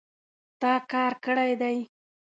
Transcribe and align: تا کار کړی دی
تا 0.61 0.71
کار 0.91 1.13
کړی 1.25 1.51
دی 1.61 1.77